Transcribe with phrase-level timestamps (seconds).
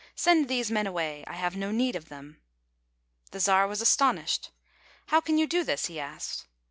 [0.15, 1.23] Send these men away.
[1.27, 2.41] I have no need of them."
[3.29, 4.49] The Czar was astonished."
[5.09, 6.47] How can you do this?" he asked.